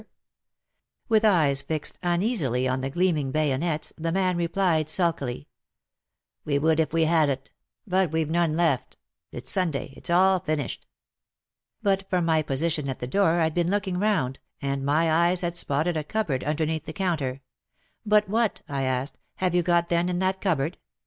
[0.01, 4.89] WAR AND WOMEN 103 With eyes fixed uneasily on the gleaming bayonets, the man replied
[4.89, 5.47] sulkily,''
[6.43, 7.51] We would if we had it,
[7.85, 8.97] but we've none left—
[9.31, 10.87] it's Sunday— it's all finished."
[11.83, 15.55] But from my position at the door I'd been looking round, and my eyes had
[15.55, 17.41] spotted a cup board underneath the counter,"
[18.03, 20.79] But what," I asked," have you got then in that cupboard